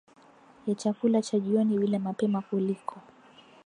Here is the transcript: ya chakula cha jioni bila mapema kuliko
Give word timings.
ya 0.67 0.75
chakula 0.75 1.21
cha 1.21 1.39
jioni 1.39 1.77
bila 1.77 1.99
mapema 1.99 2.41
kuliko 2.41 2.95